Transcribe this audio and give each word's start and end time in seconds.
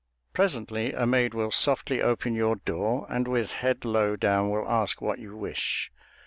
Presently 0.33 0.93
a 0.93 1.05
maid 1.05 1.35
will 1.35 1.51
softly 1.51 2.01
open 2.01 2.33
your 2.33 2.55
door, 2.55 3.05
and 3.07 3.27
with 3.27 3.51
head 3.51 3.85
low 3.85 4.15
down 4.15 4.49
will 4.49 4.67
ask 4.67 4.99
what 4.99 5.19
you 5.19 5.37
wish. 5.37 5.91